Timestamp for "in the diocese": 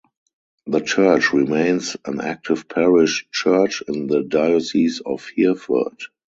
3.87-4.99